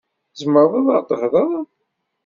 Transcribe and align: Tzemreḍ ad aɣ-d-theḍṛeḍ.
Tzemreḍ 0.35 0.73
ad 0.75 0.87
aɣ-d-theḍṛeḍ. 0.95 1.63